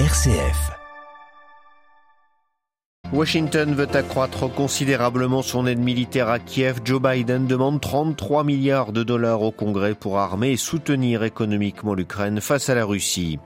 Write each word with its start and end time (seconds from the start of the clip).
RCF. 0.00 0.72
Washington 3.12 3.76
veut 3.76 3.94
accroître 3.94 4.52
considérablement 4.52 5.40
son 5.40 5.68
aide 5.68 5.78
militaire 5.78 6.28
à 6.28 6.40
Kiev. 6.40 6.80
Joe 6.84 7.00
Biden 7.00 7.46
demande 7.46 7.80
33 7.80 8.42
milliards 8.42 8.90
de 8.90 9.04
dollars 9.04 9.42
au 9.42 9.52
Congrès 9.52 9.94
pour 9.94 10.18
armer 10.18 10.50
et 10.50 10.56
soutenir 10.56 11.22
économiquement 11.22 11.94
l'Ukraine 11.94 12.40
face 12.40 12.68
à 12.70 12.74
la 12.74 12.84
Russie. 12.84 13.38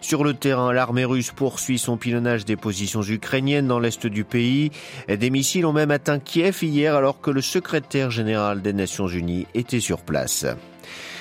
Sur 0.00 0.22
le 0.22 0.34
terrain, 0.34 0.72
l'armée 0.72 1.04
russe 1.04 1.32
poursuit 1.32 1.80
son 1.80 1.96
pilonnage 1.96 2.44
des 2.44 2.54
positions 2.54 3.02
ukrainiennes 3.02 3.66
dans 3.66 3.80
l'est 3.80 4.06
du 4.06 4.22
pays. 4.22 4.70
Des 5.08 5.30
missiles 5.30 5.66
ont 5.66 5.72
même 5.72 5.90
atteint 5.90 6.20
Kiev 6.20 6.62
hier 6.62 6.94
alors 6.94 7.20
que 7.20 7.32
le 7.32 7.42
secrétaire 7.42 8.12
général 8.12 8.62
des 8.62 8.72
Nations 8.72 9.08
Unies 9.08 9.48
était 9.54 9.80
sur 9.80 10.02
place. 10.02 10.46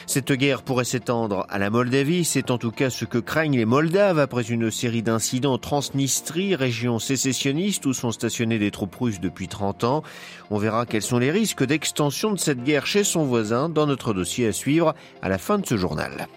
Cette 0.08 0.32
guerre 0.32 0.62
pourrait 0.62 0.86
s'étendre 0.86 1.46
à 1.50 1.58
la 1.58 1.70
Moldavie, 1.70 2.26
c'est 2.26 2.52
en 2.52 2.58
tout 2.58 2.72
cas 2.72 2.90
ce 2.90 3.06
que 3.06 3.18
craignent 3.18 3.58
les 3.58 3.66
Moldaves 3.66 4.20
après 4.20 4.44
une 4.44 4.70
série 4.70 5.02
d'incidents 5.02 5.54
en 5.54 5.58
Transnistrie, 5.58 6.56
région 6.56 7.00
sécessionniste 7.00 7.86
où 7.86 7.94
sont 7.94 8.12
stationnées 8.12 8.60
des 8.60 8.72
troupes 8.72 8.96
russes 8.96 9.20
depuis 9.20 9.48
30 9.48 9.84
ans. 9.84 10.04
On 10.52 10.58
verra 10.58 10.86
quels 10.86 11.02
sont 11.02 11.18
les 11.18 11.32
risques 11.32 11.66
d'extension 11.66 12.32
de 12.32 12.40
cette 12.40 12.64
guerre 12.64 12.86
chez 12.86 13.04
son 13.04 13.26
voisin 13.26 13.68
dans 13.68 13.88
notre 13.88 14.14
dossier 14.14 14.48
à 14.48 14.54
suivre 14.54 14.94
à 15.22 15.30
la 15.30 15.38
fin 15.38 15.58
de 15.58 15.66
ce 15.66 15.76
journal. 15.76 16.28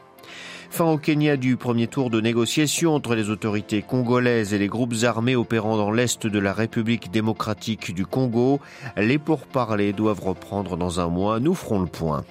Fin 0.71 0.85
au 0.85 0.99
Kenya 0.99 1.37
du 1.37 1.57
premier 1.57 1.87
tour 1.87 2.11
de 2.11 2.21
négociation 2.21 2.95
entre 2.95 3.15
les 3.15 3.31
autorités 3.31 3.83
congolaises 3.83 4.53
et 4.53 4.59
les 4.59 4.69
groupes 4.69 4.95
armés 5.03 5.35
opérant 5.35 5.77
dans 5.77 5.91
l'est 5.91 6.27
de 6.27 6.39
la 6.39 6.53
République 6.53 7.11
démocratique 7.11 7.95
du 7.95 8.05
Congo. 8.05 8.61
Les 8.97 9.19
pourparlers 9.19 9.93
doivent 9.95 10.21
reprendre 10.21 10.77
dans 10.77 11.01
un 11.01 11.09
mois. 11.09 11.41
Nous 11.41 11.55
ferons 11.55 11.81
le 11.81 11.87
point. 11.87 12.25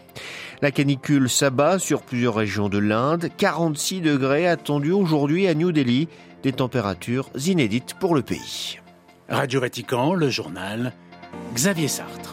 La 0.62 0.72
canicule 0.72 1.30
s'abat 1.30 1.78
sur 1.78 2.02
plusieurs 2.02 2.34
régions 2.34 2.68
de 2.68 2.80
l'Inde. 2.80 3.30
46 3.38 4.02
degrés 4.02 4.48
attendus 4.48 4.92
aujourd'hui 4.92 5.48
à 5.48 5.54
New 5.54 5.72
Delhi. 5.72 6.08
Des 6.42 6.52
températures 6.52 7.30
inédites 7.46 7.94
pour 7.94 8.16
le 8.16 8.24
pays. 8.24 8.80
Radio 9.30 9.62
Vatican, 9.62 10.16
le 10.16 10.30
journal 10.30 10.94
Xavier 11.54 11.88
Sartre. 11.88 12.27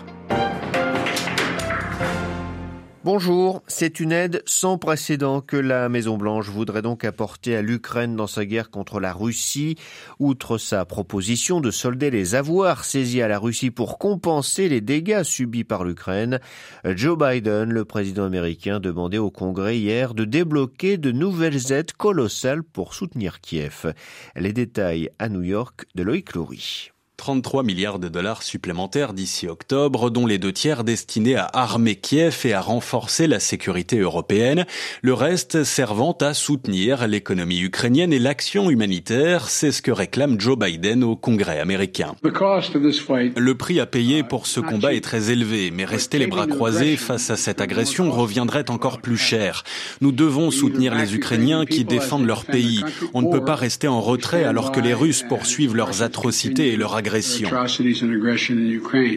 Bonjour, 3.04 3.62
c'est 3.66 4.00
une 4.00 4.12
aide 4.12 4.42
sans 4.46 4.78
précédent 4.78 5.42
que 5.42 5.58
la 5.58 5.90
Maison-Blanche 5.90 6.48
voudrait 6.48 6.80
donc 6.80 7.04
apporter 7.04 7.54
à 7.54 7.60
l'Ukraine 7.60 8.16
dans 8.16 8.26
sa 8.26 8.46
guerre 8.46 8.70
contre 8.70 8.98
la 8.98 9.12
Russie. 9.12 9.76
Outre 10.20 10.56
sa 10.56 10.86
proposition 10.86 11.60
de 11.60 11.70
solder 11.70 12.10
les 12.10 12.34
avoirs 12.34 12.86
saisis 12.86 13.20
à 13.20 13.28
la 13.28 13.38
Russie 13.38 13.70
pour 13.70 13.98
compenser 13.98 14.70
les 14.70 14.80
dégâts 14.80 15.22
subis 15.22 15.64
par 15.64 15.84
l'Ukraine, 15.84 16.40
Joe 16.86 17.18
Biden, 17.18 17.70
le 17.70 17.84
président 17.84 18.24
américain, 18.24 18.80
demandait 18.80 19.18
au 19.18 19.30
Congrès 19.30 19.76
hier 19.76 20.14
de 20.14 20.24
débloquer 20.24 20.96
de 20.96 21.12
nouvelles 21.12 21.72
aides 21.72 21.92
colossales 21.92 22.62
pour 22.62 22.94
soutenir 22.94 23.42
Kiev. 23.42 23.92
Les 24.34 24.54
détails 24.54 25.10
à 25.18 25.28
New 25.28 25.42
York 25.42 25.84
de 25.94 26.04
Loïc 26.04 26.32
Loury. 26.32 26.93
33 27.16 27.62
milliards 27.62 27.98
de 27.98 28.08
dollars 28.08 28.42
supplémentaires 28.42 29.12
d'ici 29.12 29.46
octobre, 29.46 30.10
dont 30.10 30.26
les 30.26 30.38
deux 30.38 30.52
tiers 30.52 30.84
destinés 30.84 31.36
à 31.36 31.48
armer 31.52 31.94
Kiev 31.94 32.40
et 32.44 32.52
à 32.52 32.60
renforcer 32.60 33.26
la 33.26 33.40
sécurité 33.40 33.98
européenne, 33.98 34.66
le 35.00 35.14
reste 35.14 35.64
servant 35.64 36.16
à 36.20 36.34
soutenir 36.34 37.06
l'économie 37.06 37.60
ukrainienne 37.60 38.12
et 38.12 38.18
l'action 38.18 38.68
humanitaire, 38.68 39.48
c'est 39.48 39.70
ce 39.70 39.80
que 39.80 39.92
réclame 39.92 40.40
Joe 40.40 40.58
Biden 40.58 41.04
au 41.04 41.14
Congrès 41.14 41.60
américain. 41.60 42.16
Le 42.22 43.52
prix 43.54 43.80
à 43.80 43.86
payer 43.86 44.24
pour 44.24 44.46
ce 44.46 44.60
combat 44.60 44.92
est 44.92 45.04
très 45.04 45.30
élevé, 45.30 45.70
mais 45.70 45.84
rester 45.84 46.18
les 46.18 46.26
bras 46.26 46.48
croisés 46.48 46.96
face 46.96 47.30
à 47.30 47.36
cette 47.36 47.60
agression 47.60 48.10
reviendrait 48.10 48.70
encore 48.70 49.00
plus 49.00 49.18
cher. 49.18 49.62
Nous 50.00 50.12
devons 50.12 50.50
soutenir 50.50 50.94
les 50.94 51.14
Ukrainiens 51.14 51.64
qui 51.64 51.84
défendent 51.84 52.26
leur 52.26 52.44
pays. 52.44 52.82
On 53.14 53.22
ne 53.22 53.30
peut 53.30 53.44
pas 53.44 53.54
rester 53.54 53.88
en 53.88 54.00
retrait 54.00 54.44
alors 54.44 54.72
que 54.72 54.80
les 54.80 54.94
Russes 54.94 55.24
poursuivent 55.28 55.76
leurs 55.76 56.02
atrocités 56.02 56.72
et 56.72 56.76
leur 56.76 56.96
agression. 56.96 57.03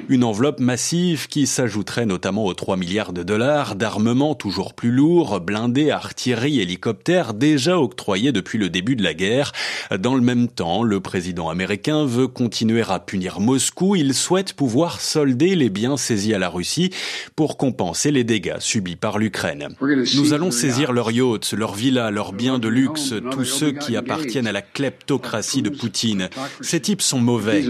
Une 0.10 0.24
enveloppe 0.24 0.60
massive 0.60 1.28
qui 1.28 1.48
s'ajouterait 1.48 2.06
notamment 2.06 2.46
aux 2.46 2.54
3 2.54 2.78
milliards 2.78 3.14
de 3.14 3.24
dollars 3.24 3.76
d'armement 3.76 4.36
toujours 4.36 4.74
plus 4.74 4.92
lourd, 4.92 5.40
blindés, 5.40 5.92
artillerie, 5.92 6.60
hélicoptères 6.60 7.34
déjà 7.34 7.80
octroyés 7.80 8.32
depuis 8.32 8.58
le 8.58 8.70
début 8.70 8.96
de 8.96 9.04
la 9.04 9.14
guerre. 9.14 9.52
Dans 9.98 10.16
le 10.16 10.22
même 10.22 10.48
temps, 10.48 10.84
le 10.84 11.00
président 11.00 11.50
américain 11.50 12.06
veut 12.06 12.28
continuer 12.28 12.84
à 12.88 13.00
punir 13.00 13.40
Moscou. 13.40 13.96
Il 13.96 14.14
souhaite 14.14 14.54
pouvoir 14.54 15.02
solder 15.02 15.56
les 15.56 15.70
biens 15.70 15.98
saisis 15.98 16.34
à 16.34 16.40
la 16.40 16.50
Russie 16.50 16.92
pour 17.36 17.58
compenser 17.58 18.12
les 18.12 18.24
dégâts 18.24 18.60
subis 18.60 18.96
par 18.96 19.18
l'Ukraine. 19.18 19.70
Nous 19.82 20.34
allons 20.34 20.52
saisir 20.52 20.92
leurs 20.92 21.12
yachts, 21.12 21.54
leurs 21.54 21.76
villas, 21.76 22.12
leurs 22.12 22.34
biens 22.34 22.60
de 22.60 22.68
luxe, 22.68 23.14
tous 23.32 23.46
ceux 23.46 23.72
qui 23.72 23.96
appartiennent 23.96 24.48
à 24.48 24.52
la 24.52 24.62
kleptocratie 24.62 25.62
de 25.62 25.70
Poutine. 25.70 26.30
Ces 26.62 26.82
types 26.82 27.02
sont 27.02 27.20
mauvais. 27.20 27.64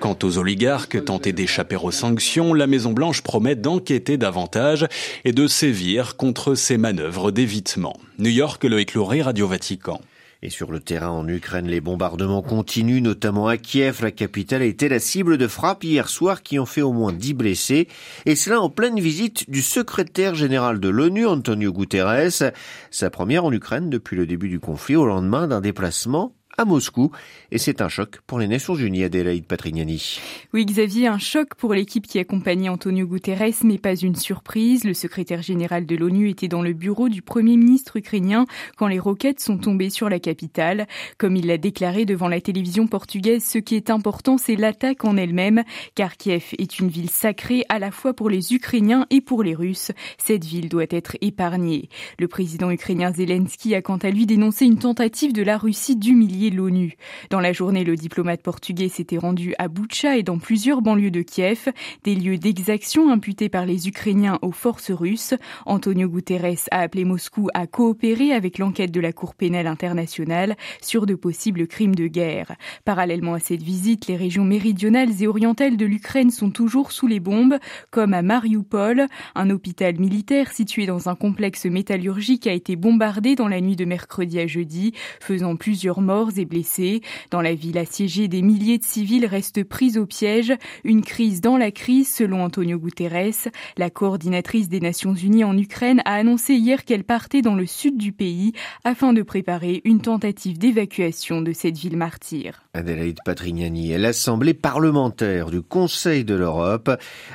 Quant 0.00 0.18
aux 0.22 0.38
oligarques 0.38 1.04
tentés 1.04 1.32
d'échapper 1.32 1.76
aux 1.76 1.90
sanctions, 1.90 2.54
la 2.54 2.66
Maison-Blanche 2.66 3.22
promet 3.22 3.56
d'enquêter 3.56 4.16
davantage 4.16 4.86
et 5.24 5.32
de 5.32 5.46
sévir 5.46 6.16
contre 6.16 6.54
ces 6.54 6.78
manœuvres 6.78 7.30
d'évitement. 7.30 7.96
New 8.18 8.30
York, 8.30 8.64
Loïc 8.64 8.94
Lauré, 8.94 9.22
Radio 9.22 9.46
Vatican. 9.46 10.00
Et 10.40 10.50
sur 10.50 10.70
le 10.70 10.78
terrain 10.78 11.10
en 11.10 11.26
Ukraine, 11.26 11.66
les 11.66 11.80
bombardements 11.80 12.42
continuent, 12.42 13.02
notamment 13.02 13.48
à 13.48 13.56
Kiev. 13.56 14.02
La 14.02 14.12
capitale 14.12 14.62
a 14.62 14.66
été 14.66 14.88
la 14.88 15.00
cible 15.00 15.36
de 15.36 15.48
frappes 15.48 15.82
hier 15.82 16.08
soir 16.08 16.44
qui 16.44 16.60
ont 16.60 16.66
fait 16.66 16.82
au 16.82 16.92
moins 16.92 17.12
10 17.12 17.34
blessés. 17.34 17.88
Et 18.24 18.36
cela 18.36 18.60
en 18.60 18.70
pleine 18.70 19.00
visite 19.00 19.50
du 19.50 19.62
secrétaire 19.62 20.36
général 20.36 20.78
de 20.78 20.88
l'ONU, 20.88 21.26
Antonio 21.26 21.72
Guterres. 21.72 22.52
Sa 22.92 23.10
première 23.10 23.44
en 23.44 23.52
Ukraine 23.52 23.90
depuis 23.90 24.16
le 24.16 24.26
début 24.26 24.48
du 24.48 24.60
conflit 24.60 24.94
au 24.94 25.06
lendemain 25.06 25.48
d'un 25.48 25.60
déplacement 25.60 26.32
à 26.58 26.64
Moscou. 26.64 27.12
Et 27.52 27.58
c'est 27.58 27.80
un 27.80 27.88
choc 27.88 28.18
pour 28.26 28.38
les 28.40 28.48
Nations 28.48 28.74
Unies, 28.74 29.04
Adélaïde 29.04 29.46
Patrignani. 29.46 30.20
Oui, 30.52 30.66
Xavier, 30.66 31.06
un 31.06 31.18
choc 31.18 31.54
pour 31.54 31.72
l'équipe 31.72 32.06
qui 32.06 32.18
accompagnait 32.18 32.68
Antonio 32.68 33.06
Guterres, 33.06 33.54
mais 33.62 33.78
pas 33.78 33.94
une 33.94 34.16
surprise. 34.16 34.84
Le 34.84 34.92
secrétaire 34.92 35.40
général 35.40 35.86
de 35.86 35.96
l'ONU 35.96 36.28
était 36.28 36.48
dans 36.48 36.60
le 36.60 36.72
bureau 36.72 37.08
du 37.08 37.22
premier 37.22 37.56
ministre 37.56 37.96
ukrainien 37.96 38.44
quand 38.76 38.88
les 38.88 38.98
roquettes 38.98 39.40
sont 39.40 39.56
tombées 39.56 39.88
sur 39.88 40.08
la 40.08 40.18
capitale. 40.18 40.88
Comme 41.16 41.36
il 41.36 41.46
l'a 41.46 41.58
déclaré 41.58 42.04
devant 42.04 42.28
la 42.28 42.40
télévision 42.40 42.88
portugaise, 42.88 43.44
ce 43.44 43.58
qui 43.58 43.76
est 43.76 43.88
important, 43.88 44.36
c'est 44.36 44.56
l'attaque 44.56 45.04
en 45.04 45.16
elle-même, 45.16 45.62
car 45.94 46.16
Kiev 46.16 46.54
est 46.58 46.80
une 46.80 46.88
ville 46.88 47.10
sacrée 47.10 47.64
à 47.68 47.78
la 47.78 47.92
fois 47.92 48.14
pour 48.14 48.28
les 48.28 48.52
Ukrainiens 48.52 49.06
et 49.10 49.20
pour 49.20 49.44
les 49.44 49.54
Russes. 49.54 49.92
Cette 50.18 50.44
ville 50.44 50.68
doit 50.68 50.86
être 50.90 51.16
épargnée. 51.20 51.88
Le 52.18 52.26
président 52.26 52.70
ukrainien 52.72 53.12
Zelensky 53.12 53.76
a 53.76 53.82
quant 53.82 53.98
à 53.98 54.10
lui 54.10 54.26
dénoncé 54.26 54.66
une 54.66 54.78
tentative 54.78 55.32
de 55.32 55.42
la 55.42 55.56
Russie 55.56 55.94
d'humilier 55.94 56.47
l'ONU. 56.50 56.96
Dans 57.30 57.40
la 57.40 57.52
journée, 57.52 57.84
le 57.84 57.96
diplomate 57.96 58.42
portugais 58.42 58.88
s'était 58.88 59.18
rendu 59.18 59.54
à 59.58 59.68
Boutcha 59.68 60.16
et 60.16 60.22
dans 60.22 60.38
plusieurs 60.38 60.82
banlieues 60.82 61.10
de 61.10 61.22
Kiev, 61.22 61.68
des 62.04 62.14
lieux 62.14 62.38
d'exaction 62.38 63.10
imputés 63.10 63.48
par 63.48 63.66
les 63.66 63.88
Ukrainiens 63.88 64.38
aux 64.42 64.52
forces 64.52 64.90
russes. 64.90 65.34
Antonio 65.66 66.08
Guterres 66.08 66.68
a 66.70 66.80
appelé 66.80 67.04
Moscou 67.04 67.48
à 67.54 67.66
coopérer 67.66 68.32
avec 68.32 68.58
l'enquête 68.58 68.90
de 68.90 69.00
la 69.00 69.12
Cour 69.12 69.34
pénale 69.34 69.66
internationale 69.66 70.56
sur 70.80 71.06
de 71.06 71.14
possibles 71.14 71.66
crimes 71.66 71.94
de 71.94 72.06
guerre. 72.06 72.52
Parallèlement 72.84 73.34
à 73.34 73.40
cette 73.40 73.62
visite, 73.62 74.06
les 74.06 74.16
régions 74.16 74.44
méridionales 74.44 75.22
et 75.22 75.26
orientales 75.26 75.76
de 75.76 75.86
l'Ukraine 75.86 76.30
sont 76.30 76.50
toujours 76.50 76.92
sous 76.92 77.06
les 77.06 77.20
bombes, 77.20 77.58
comme 77.90 78.14
à 78.14 78.22
Mariupol. 78.22 79.06
Un 79.34 79.50
hôpital 79.50 79.98
militaire 79.98 80.52
situé 80.52 80.86
dans 80.86 81.08
un 81.08 81.14
complexe 81.14 81.66
métallurgique 81.66 82.46
a 82.46 82.52
été 82.52 82.76
bombardé 82.76 83.34
dans 83.34 83.48
la 83.48 83.60
nuit 83.60 83.76
de 83.76 83.84
mercredi 83.84 84.38
à 84.40 84.46
jeudi, 84.46 84.92
faisant 85.20 85.56
plusieurs 85.56 86.00
morts 86.00 86.37
et 86.38 86.44
blessés. 86.44 87.02
Dans 87.30 87.40
la 87.40 87.54
ville 87.54 87.78
assiégée, 87.78 88.28
des 88.28 88.42
milliers 88.42 88.78
de 88.78 88.84
civils 88.84 89.26
restent 89.26 89.64
pris 89.64 89.98
au 89.98 90.06
piège. 90.06 90.52
Une 90.84 91.02
crise 91.02 91.40
dans 91.40 91.56
la 91.56 91.70
crise, 91.70 92.10
selon 92.12 92.42
Antonio 92.42 92.78
Guterres. 92.78 93.48
La 93.76 93.90
coordinatrice 93.90 94.68
des 94.68 94.80
Nations 94.80 95.14
Unies 95.14 95.44
en 95.44 95.56
Ukraine 95.56 96.02
a 96.04 96.14
annoncé 96.14 96.54
hier 96.54 96.84
qu'elle 96.84 97.04
partait 97.04 97.42
dans 97.42 97.54
le 97.54 97.66
sud 97.66 97.96
du 97.96 98.12
pays 98.12 98.52
afin 98.84 99.12
de 99.12 99.22
préparer 99.22 99.82
une 99.84 100.00
tentative 100.00 100.58
d'évacuation 100.58 101.42
de 101.42 101.52
cette 101.52 101.76
ville 101.76 101.96
martyre. 101.96 102.62
Adélaïde 102.74 103.18
Patrignani, 103.24 103.96
l'Assemblée 103.98 104.54
parlementaire 104.54 105.50
du 105.50 105.62
Conseil 105.62 106.24
de 106.24 106.34
l'Europe 106.34 106.90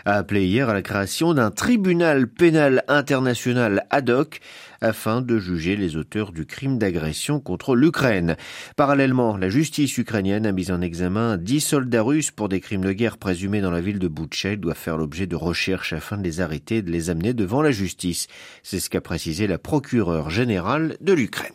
a 0.05 0.13
appelé 0.13 0.45
hier 0.45 0.69
à 0.69 0.73
la 0.73 0.81
création 0.81 1.33
d'un 1.33 1.51
tribunal 1.51 2.27
pénal 2.27 2.83
international 2.87 3.85
ad 3.89 4.09
hoc 4.09 4.39
afin 4.83 5.21
de 5.21 5.39
juger 5.39 5.75
les 5.75 5.95
auteurs 5.95 6.31
du 6.31 6.45
crime 6.45 6.77
d'agression 6.77 7.39
contre 7.39 7.75
l'Ukraine. 7.75 8.35
Parallèlement, 8.75 9.37
la 9.37 9.49
justice 9.49 9.97
ukrainienne 9.97 10.45
a 10.45 10.51
mis 10.51 10.71
en 10.71 10.81
examen 10.81 11.37
dix 11.37 11.61
soldats 11.61 12.01
russes 12.01 12.31
pour 12.31 12.49
des 12.49 12.59
crimes 12.59 12.83
de 12.83 12.91
guerre 12.91 13.17
présumés 13.17 13.61
dans 13.61 13.71
la 13.71 13.81
ville 13.81 13.99
de 13.99 14.07
Boutcha. 14.07 14.51
Ils 14.51 14.59
doivent 14.59 14.77
faire 14.77 14.97
l'objet 14.97 15.27
de 15.27 15.35
recherches 15.35 15.93
afin 15.93 16.17
de 16.17 16.23
les 16.23 16.41
arrêter 16.41 16.77
et 16.77 16.81
de 16.81 16.91
les 16.91 17.09
amener 17.09 17.33
devant 17.33 17.61
la 17.61 17.71
justice. 17.71 18.27
C'est 18.61 18.79
ce 18.79 18.89
qu'a 18.89 19.01
précisé 19.01 19.47
la 19.47 19.57
procureure 19.57 20.29
générale 20.29 20.97
de 21.01 21.13
l'Ukraine. 21.13 21.53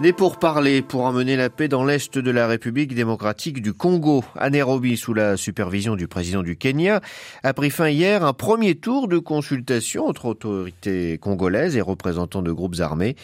Des 0.00 0.14
pourparlers 0.14 0.80
pour 0.80 1.06
amener 1.06 1.36
la 1.36 1.50
paix 1.50 1.68
dans 1.68 1.84
l'est 1.84 2.16
de 2.16 2.30
la 2.30 2.46
République 2.46 2.94
démocratique 2.94 3.60
du 3.60 3.74
Congo. 3.74 4.24
À 4.34 4.48
Nairobi, 4.48 4.96
sous 4.96 5.12
la 5.12 5.36
supervision 5.36 5.94
du 5.94 6.08
président 6.08 6.42
du 6.42 6.56
Kenya, 6.56 7.02
a 7.42 7.52
pris 7.52 7.68
fin 7.68 7.90
hier 7.90 8.24
un 8.24 8.32
premier 8.32 8.76
tour 8.76 9.08
de 9.08 9.18
consultation 9.18 10.06
entre 10.06 10.24
autorités 10.24 11.18
congolaises 11.18 11.76
et 11.76 11.82
représentants 11.82 12.40
de 12.40 12.50
groupes 12.50 12.80
armés. 12.80 13.14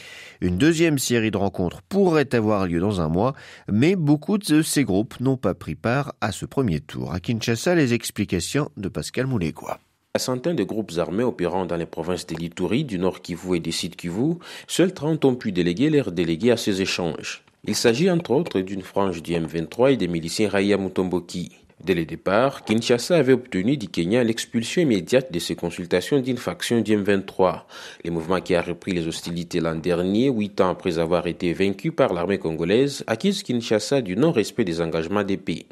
Une 0.43 0.59
deuxième 0.59 0.99
série 0.99 1.31
de 1.31 1.39
rencontres 1.39 1.81
pourrait 1.81 2.35
avoir 2.35 2.67
lieu 2.67 2.79
dans 2.79 3.01
un 3.01 3.09
mois, 3.09 3.33
mais 3.73 3.97
beaucoup 3.97 4.37
de 4.37 4.61
ces 4.61 4.85
groupes 4.85 5.19
n'ont 5.19 5.39
pas 5.39 5.55
pris 5.55 5.77
part 5.77 6.13
à 6.21 6.31
ce 6.31 6.45
premier 6.45 6.81
tour. 6.81 7.11
À 7.11 7.21
Kinshasa, 7.21 7.75
les 7.75 7.95
explications 7.95 8.69
de 8.77 8.91
Pascal 8.91 9.27
Moulégois. 9.27 9.79
La 10.17 10.21
centaine 10.21 10.57
de 10.57 10.65
groupes 10.65 10.93
armés 10.97 11.25
opérant 11.25 11.67
dans 11.67 11.77
les 11.77 11.85
provinces 11.85 12.27
de 12.27 12.35
l'Ituri, 12.37 12.85
du 12.85 12.99
Nord 12.99 13.21
Kivu 13.21 13.55
et 13.55 13.61
des 13.61 13.71
Sud 13.71 13.97
Kivu, 13.97 14.37
seuls 14.67 14.95
30 14.95 15.23
ont 15.27 15.35
pu 15.35 15.53
déléguer 15.53 15.91
leurs 15.91 16.11
délégués 16.11 16.53
à 16.53 16.57
ces 16.57 16.81
échanges. 16.81 17.45
Il 17.67 17.75
s'agit 17.75 18.11
entre 18.11 18.31
autres 18.31 18.61
d'une 18.61 18.81
frange 18.81 19.23
du 19.23 19.35
M23 19.35 19.93
et 19.93 19.97
des 19.99 20.09
miliciens 20.09 20.49
Raya 20.49 20.79
Mutomboki. 20.79 21.53
Dès 21.85 21.93
le 21.93 22.07
départ, 22.07 22.65
Kinshasa 22.65 23.17
avait 23.17 23.35
obtenu 23.35 23.77
du 23.77 23.89
Kenya 23.89 24.25
l'expulsion 24.25 24.81
immédiate 24.81 25.31
de 25.31 25.39
ses 25.39 25.55
consultations 25.55 26.19
d'une 26.19 26.39
faction 26.39 26.81
du 26.81 26.97
M23, 26.97 27.65
le 28.03 28.11
mouvement 28.11 28.41
qui 28.41 28.55
a 28.55 28.63
repris 28.63 28.93
les 28.93 29.07
hostilités 29.07 29.61
l'an 29.61 29.75
dernier, 29.75 30.31
huit 30.31 30.63
ans 30.63 30.71
après 30.71 30.99
avoir 30.99 31.27
été 31.27 31.53
vaincu 31.53 31.93
par 31.93 32.15
l'armée 32.15 32.39
congolaise, 32.39 33.05
accuse 33.07 33.43
Kinshasa 33.43 34.01
du 34.01 34.17
non-respect 34.17 34.65
des 34.65 34.81
engagements 34.81 35.25
des 35.25 35.37
pays. 35.37 35.67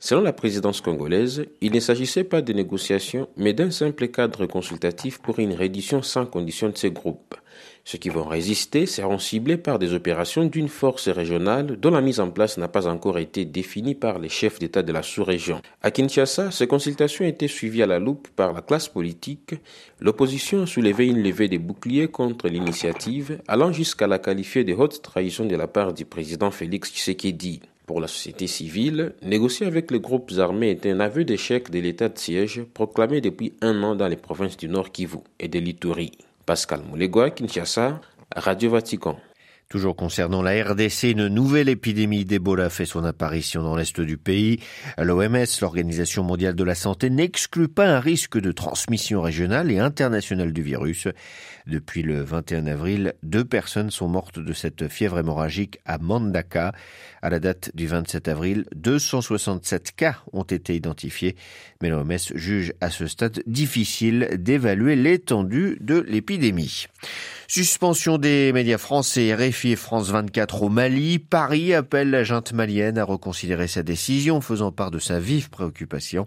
Selon 0.00 0.20
la 0.22 0.32
présidence 0.32 0.80
congolaise, 0.80 1.46
il 1.60 1.72
ne 1.72 1.80
s'agissait 1.80 2.22
pas 2.22 2.40
de 2.40 2.52
négociations, 2.52 3.28
mais 3.36 3.52
d'un 3.52 3.72
simple 3.72 4.06
cadre 4.06 4.46
consultatif 4.46 5.18
pour 5.18 5.40
une 5.40 5.54
reddition 5.54 6.02
sans 6.02 6.24
condition 6.24 6.68
de 6.68 6.78
ces 6.78 6.92
groupes. 6.92 7.34
Ceux 7.84 7.98
qui 7.98 8.08
vont 8.08 8.24
résister 8.24 8.86
seront 8.86 9.18
ciblés 9.18 9.56
par 9.56 9.80
des 9.80 9.94
opérations 9.94 10.44
d'une 10.44 10.68
force 10.68 11.08
régionale 11.08 11.78
dont 11.80 11.90
la 11.90 12.00
mise 12.00 12.20
en 12.20 12.30
place 12.30 12.58
n'a 12.58 12.68
pas 12.68 12.86
encore 12.86 13.18
été 13.18 13.44
définie 13.44 13.96
par 13.96 14.20
les 14.20 14.28
chefs 14.28 14.60
d'État 14.60 14.84
de 14.84 14.92
la 14.92 15.02
sous-région. 15.02 15.62
À 15.82 15.90
Kinshasa, 15.90 16.52
ces 16.52 16.68
consultations 16.68 17.24
étaient 17.24 17.48
suivies 17.48 17.82
à 17.82 17.86
la 17.86 17.98
loupe 17.98 18.28
par 18.36 18.52
la 18.52 18.62
classe 18.62 18.88
politique. 18.88 19.54
L'opposition 20.00 20.62
a 20.62 20.66
soulevé 20.66 21.06
une 21.06 21.22
levée 21.24 21.48
des 21.48 21.58
boucliers 21.58 22.08
contre 22.08 22.48
l'initiative, 22.48 23.40
allant 23.48 23.72
jusqu'à 23.72 24.06
la 24.06 24.20
qualifier 24.20 24.62
de 24.62 24.74
haute 24.74 25.02
trahison 25.02 25.46
de 25.46 25.56
la 25.56 25.66
part 25.66 25.92
du 25.92 26.04
président 26.04 26.52
Félix 26.52 26.92
Tshisekedi. 26.92 27.62
Pour 27.88 28.02
la 28.02 28.06
société 28.06 28.46
civile, 28.46 29.14
négocier 29.22 29.66
avec 29.66 29.90
les 29.90 29.98
groupes 29.98 30.30
armés 30.36 30.72
est 30.72 30.84
un 30.84 31.00
aveu 31.00 31.24
d'échec 31.24 31.70
de 31.70 31.78
l'état 31.78 32.10
de 32.10 32.18
siège 32.18 32.62
proclamé 32.74 33.22
depuis 33.22 33.54
un 33.62 33.82
an 33.82 33.96
dans 33.96 34.08
les 34.08 34.16
provinces 34.16 34.58
du 34.58 34.68
Nord 34.68 34.92
Kivu 34.92 35.20
et 35.40 35.48
de 35.48 35.58
l'Ituri. 35.58 36.12
Pascal 36.44 36.82
Moulegua, 36.86 37.30
Kinshasa, 37.30 38.02
Radio 38.36 38.72
Vatican. 38.72 39.18
Toujours 39.68 39.96
concernant 39.96 40.40
la 40.40 40.64
RDC, 40.64 41.10
une 41.10 41.28
nouvelle 41.28 41.68
épidémie 41.68 42.24
d'Ebola 42.24 42.70
fait 42.70 42.86
son 42.86 43.04
apparition 43.04 43.62
dans 43.62 43.76
l'est 43.76 44.00
du 44.00 44.16
pays. 44.16 44.60
L'OMS, 44.96 45.44
l'Organisation 45.60 46.24
mondiale 46.24 46.54
de 46.54 46.64
la 46.64 46.74
santé, 46.74 47.10
n'exclut 47.10 47.68
pas 47.68 47.86
un 47.86 48.00
risque 48.00 48.40
de 48.40 48.50
transmission 48.50 49.20
régionale 49.20 49.70
et 49.70 49.78
internationale 49.78 50.54
du 50.54 50.62
virus. 50.62 51.06
Depuis 51.66 52.00
le 52.00 52.22
21 52.22 52.66
avril, 52.66 53.12
deux 53.22 53.44
personnes 53.44 53.90
sont 53.90 54.08
mortes 54.08 54.38
de 54.38 54.54
cette 54.54 54.88
fièvre 54.88 55.18
hémorragique 55.18 55.80
à 55.84 55.98
Mandaka. 55.98 56.72
À 57.20 57.28
la 57.28 57.38
date 57.38 57.70
du 57.74 57.86
27 57.86 58.28
avril, 58.28 58.64
267 58.74 59.92
cas 59.94 60.16
ont 60.32 60.44
été 60.44 60.76
identifiés, 60.76 61.36
mais 61.82 61.90
l'OMS 61.90 62.16
juge 62.34 62.72
à 62.80 62.88
ce 62.88 63.06
stade 63.06 63.42
difficile 63.46 64.30
d'évaluer 64.38 64.96
l'étendue 64.96 65.76
de 65.82 65.98
l'épidémie. 66.08 66.86
Suspension 67.48 68.18
des 68.18 68.52
médias 68.52 68.78
français, 68.78 69.34
France 69.58 70.10
24 70.10 70.62
au 70.62 70.68
Mali. 70.68 71.18
Paris 71.18 71.74
appelle 71.74 72.10
la 72.10 72.22
junte 72.22 72.52
malienne 72.52 72.96
à 72.96 73.02
reconsidérer 73.02 73.66
sa 73.66 73.82
décision, 73.82 74.40
faisant 74.40 74.70
part 74.70 74.92
de 74.92 75.00
sa 75.00 75.18
vive 75.18 75.50
préoccupation. 75.50 76.26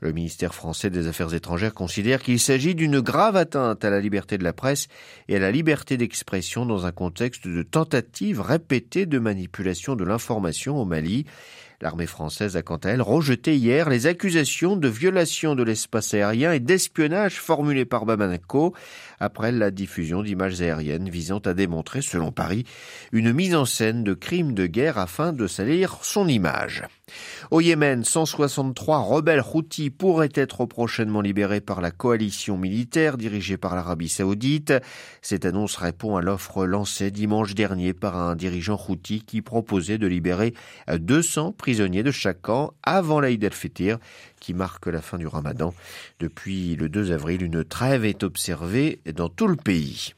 Le 0.00 0.12
ministère 0.12 0.52
français 0.52 0.90
des 0.90 1.06
Affaires 1.06 1.32
étrangères 1.32 1.74
considère 1.74 2.20
qu'il 2.20 2.40
s'agit 2.40 2.74
d'une 2.74 2.98
grave 2.98 3.36
atteinte 3.36 3.84
à 3.84 3.90
la 3.90 4.00
liberté 4.00 4.36
de 4.36 4.42
la 4.42 4.52
presse 4.52 4.88
et 5.28 5.36
à 5.36 5.38
la 5.38 5.52
liberté 5.52 5.96
d'expression 5.96 6.66
dans 6.66 6.84
un 6.84 6.90
contexte 6.90 7.46
de 7.46 7.62
tentative 7.62 8.40
répétée 8.40 9.06
de 9.06 9.20
manipulation 9.20 9.94
de 9.94 10.04
l'information 10.04 10.76
au 10.80 10.84
Mali. 10.84 11.24
L'armée 11.82 12.06
française 12.06 12.56
a 12.56 12.62
quant 12.62 12.76
à 12.76 12.90
elle 12.90 13.02
rejeté 13.02 13.56
hier 13.56 13.90
les 13.90 14.06
accusations 14.06 14.76
de 14.76 14.86
violation 14.86 15.56
de 15.56 15.64
l'espace 15.64 16.14
aérien 16.14 16.52
et 16.52 16.60
d'espionnage 16.60 17.40
formulées 17.40 17.84
par 17.84 18.06
Bamako 18.06 18.72
après 19.22 19.52
la 19.52 19.70
diffusion 19.70 20.22
d'images 20.24 20.60
aériennes 20.60 21.08
visant 21.08 21.38
à 21.38 21.54
démontrer, 21.54 22.02
selon 22.02 22.32
Paris, 22.32 22.64
une 23.12 23.32
mise 23.32 23.54
en 23.54 23.64
scène 23.64 24.02
de 24.02 24.14
crimes 24.14 24.52
de 24.52 24.66
guerre 24.66 24.98
afin 24.98 25.32
de 25.32 25.46
salir 25.46 25.98
son 26.02 26.26
image. 26.26 26.82
Au 27.52 27.60
Yémen, 27.60 28.04
163 28.04 28.98
rebelles 28.98 29.44
houthis 29.54 29.90
pourraient 29.90 30.32
être 30.34 30.66
prochainement 30.66 31.20
libérés 31.20 31.60
par 31.60 31.80
la 31.80 31.92
coalition 31.92 32.56
militaire 32.58 33.16
dirigée 33.16 33.56
par 33.56 33.76
l'Arabie 33.76 34.08
saoudite. 34.08 34.72
Cette 35.20 35.44
annonce 35.44 35.76
répond 35.76 36.16
à 36.16 36.22
l'offre 36.22 36.66
lancée 36.66 37.10
dimanche 37.12 37.54
dernier 37.54 37.92
par 37.92 38.16
un 38.16 38.34
dirigeant 38.34 38.80
houthi 38.88 39.22
qui 39.22 39.40
proposait 39.40 39.98
de 39.98 40.06
libérer 40.08 40.54
200 40.92 41.52
prisonniers 41.52 42.02
de 42.02 42.10
chaque 42.10 42.42
camp 42.42 42.72
avant 42.82 43.20
l'Aïd 43.20 43.44
el-Fitr 43.44 43.98
qui 44.42 44.54
marque 44.54 44.88
la 44.88 45.00
fin 45.00 45.18
du 45.18 45.28
ramadan. 45.28 45.72
Depuis 46.18 46.74
le 46.74 46.88
2 46.88 47.12
avril, 47.12 47.42
une 47.42 47.64
trêve 47.64 48.04
est 48.04 48.24
observée 48.24 49.00
dans 49.14 49.28
tout 49.28 49.46
le 49.46 49.56
pays. 49.56 50.14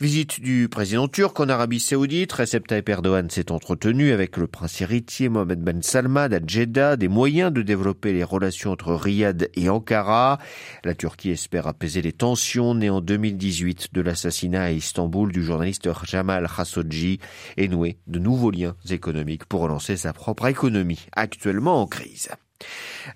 Visite 0.00 0.40
du 0.40 0.68
président 0.70 1.06
turc 1.06 1.38
en 1.38 1.50
Arabie 1.50 1.78
Saoudite. 1.78 2.32
Recep 2.32 2.66
Tayyip 2.66 2.88
Erdogan 2.88 3.28
s'est 3.28 3.52
entretenu 3.52 4.10
avec 4.10 4.38
le 4.38 4.46
prince 4.46 4.80
héritier 4.80 5.28
Mohamed 5.28 5.60
Ben 5.60 5.82
Salman 5.82 6.32
à 6.32 6.40
Jeddah 6.44 6.96
des 6.96 7.08
moyens 7.08 7.52
de 7.52 7.60
développer 7.60 8.14
les 8.14 8.24
relations 8.24 8.72
entre 8.72 8.94
Riyad 8.94 9.50
et 9.54 9.68
Ankara. 9.68 10.38
La 10.82 10.94
Turquie 10.94 11.30
espère 11.30 11.66
apaiser 11.66 12.00
les 12.00 12.12
tensions 12.12 12.74
nées 12.74 12.90
en 12.90 13.02
2018 13.02 13.90
de 13.92 14.00
l'assassinat 14.00 14.64
à 14.64 14.70
Istanbul 14.70 15.30
du 15.30 15.44
journaliste 15.44 15.88
Jamal 16.04 16.48
Khashoggi 16.48 17.20
et 17.58 17.68
nouer 17.68 17.98
de 18.06 18.18
nouveaux 18.18 18.50
liens 18.50 18.76
économiques 18.88 19.44
pour 19.44 19.60
relancer 19.60 19.98
sa 19.98 20.14
propre 20.14 20.46
économie 20.46 21.06
actuellement 21.12 21.82
en 21.82 21.86
crise. 21.86 22.30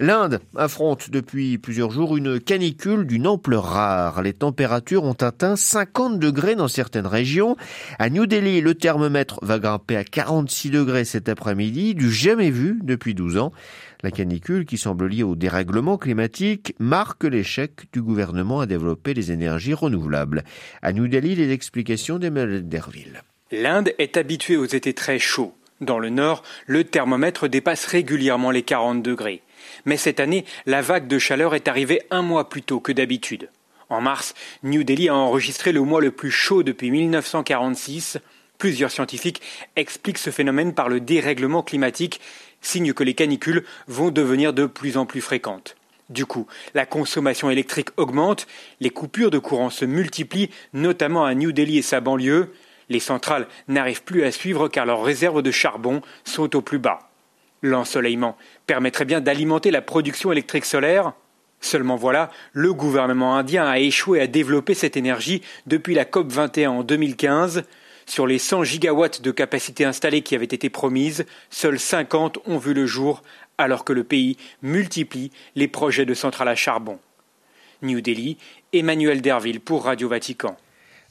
L'Inde 0.01 0.41
affronte 0.57 1.11
depuis 1.11 1.59
plusieurs 1.59 1.91
jours 1.91 2.17
une 2.17 2.41
canicule 2.41 3.07
d'une 3.07 3.27
ampleur 3.27 3.65
rare. 3.65 4.23
Les 4.23 4.33
températures 4.33 5.05
ont 5.05 5.13
atteint 5.15 5.57
50 5.57 6.19
degrés 6.19 6.55
dans 6.55 6.69
certaines 6.69 7.07
régions. 7.07 7.57
À 7.99 8.11
New 8.11 8.27
Delhi, 8.27 8.61
le 8.61 8.75
thermomètre 8.75 9.39
va 9.43 9.59
grimper 9.59 9.97
à 9.97 10.05
46 10.05 10.71
degrés 10.71 11.05
cet 11.05 11.29
après-midi, 11.29 11.95
du 11.95 12.11
jamais 12.11 12.51
vu 12.51 12.79
depuis 12.83 13.15
12 13.15 13.39
ans. 13.39 13.53
La 14.03 14.11
canicule, 14.11 14.67
qui 14.67 14.79
semble 14.79 15.09
liée 15.09 15.23
au 15.23 15.37
dérèglement 15.37 15.97
climatique, 15.97 16.75
marque 16.79 17.25
l'échec 17.25 17.87
du 17.93 18.03
gouvernement 18.03 18.61
à 18.61 18.67
développer 18.67 19.15
les 19.15 19.33
énergies 19.33 19.75
renouvelables. 19.75 20.45
À 20.83 20.93
New 20.93 21.09
Delhi, 21.09 21.35
les 21.35 21.53
explications 21.53 22.19
d'Emmanuel 22.19 22.69
Derville. 22.69 23.23
L'Inde 23.53 23.93
est 23.99 24.17
habituée 24.17 24.57
aux 24.57 24.67
étés 24.67 24.93
très 24.93 25.19
chauds. 25.19 25.55
Dans 25.81 25.99
le 25.99 26.09
nord, 26.09 26.43
le 26.67 26.85
thermomètre 26.85 27.49
dépasse 27.49 27.87
régulièrement 27.87 28.51
les 28.51 28.63
40 28.63 29.03
degrés. 29.03 29.43
Mais 29.87 29.97
cette 29.97 30.21
année, 30.21 30.45
la 30.67 30.83
vague 30.83 31.07
de 31.07 31.19
chaleur 31.19 31.55
est 31.55 31.69
arrivée 31.69 32.03
un 32.11 32.21
mois 32.21 32.49
plus 32.49 32.63
tôt 32.63 32.81
que 32.81 32.93
d'habitude. 32.93 33.49
En 33.89 34.01
mars, 34.01 34.35
New 34.65 34.83
Delhi 34.83 35.09
a 35.09 35.15
enregistré 35.15 35.73
le 35.73 35.81
mois 35.81 36.01
le 36.01 36.11
plus 36.11 36.33
chaud 36.33 36.65
depuis 36.65 36.91
1946. 36.91 38.19
Plusieurs 38.59 38.91
scientifiques 38.91 39.41
expliquent 39.77 40.19
ce 40.19 40.31
phénomène 40.31 40.75
par 40.75 40.89
le 40.89 40.99
dérèglement 40.99 41.63
climatique, 41.63 42.21
signe 42.61 42.93
que 42.93 43.05
les 43.05 43.15
canicules 43.15 43.65
vont 43.87 44.11
devenir 44.11 44.53
de 44.53 44.67
plus 44.67 44.97
en 44.97 45.07
plus 45.07 45.21
fréquentes. 45.21 45.77
Du 46.11 46.27
coup, 46.27 46.47
la 46.75 46.87
consommation 46.87 47.51
électrique 47.51 47.91
augmente, 47.97 48.47
les 48.81 48.91
coupures 48.91 49.31
de 49.31 49.39
courant 49.39 49.71
se 49.71 49.85
multiplient, 49.85 50.51
notamment 50.73 51.25
à 51.25 51.35
New 51.35 51.53
Delhi 51.53 51.79
et 51.79 51.83
sa 51.83 52.01
banlieue, 52.01 52.53
les 52.89 53.01
centrales 53.01 53.49
n'arrivent 53.69 54.05
plus 54.05 54.25
à 54.25 54.33
suivre 54.33 54.69
car 54.69 54.87
leurs 54.87 55.03
réserves 55.03 55.43
de 55.43 55.51
charbon 55.51 56.03
sont 56.25 56.55
au 56.57 56.61
plus 56.61 56.79
bas. 56.79 57.11
L'ensoleillement 57.63 58.37
permettrait 58.67 59.05
bien 59.05 59.21
d'alimenter 59.21 59.71
la 59.71 59.83
production 59.83 60.33
électrique 60.33 60.65
solaire. 60.65 61.13
Seulement 61.61 61.97
voilà, 61.97 62.31
le 62.53 62.73
gouvernement 62.75 63.37
indien 63.37 63.67
a 63.67 63.79
échoué 63.79 64.21
à 64.21 64.27
développer 64.27 64.75
cette 64.75 64.97
énergie 64.97 65.43
depuis 65.67 65.95
la 65.95 66.05
COP 66.05 66.31
21 66.31 66.71
en 66.71 66.83
2015. 66.83 67.65
Sur 68.05 68.27
les 68.27 68.39
100 68.39 68.65
gigawatts 68.65 69.23
de 69.23 69.31
capacité 69.33 69.85
installée 69.85 70.23
qui 70.23 70.35
avaient 70.35 70.45
été 70.45 70.71
promises, 70.71 71.27
seuls 71.51 71.81
50 71.81 72.39
ont 72.47 72.59
vu 72.59 72.73
le 72.73 72.87
jour, 72.87 73.23
alors 73.59 73.85
que 73.85 73.93
le 73.93 74.05
pays 74.05 74.37
multiplie 74.63 75.33
les 75.57 75.67
projets 75.67 76.05
de 76.05 76.15
centrales 76.15 76.49
à 76.49 76.55
charbon. 76.55 77.01
New 77.83 78.01
Delhi, 78.01 78.37
Emmanuel 78.73 79.23
Derville 79.23 79.61
pour 79.61 79.85
Radio 79.85 80.09
Vatican. 80.09 80.57